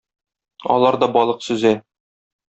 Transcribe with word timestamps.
Алар 0.75 0.97
да 1.03 1.11
балык 1.19 1.47
сөзә. 1.51 1.75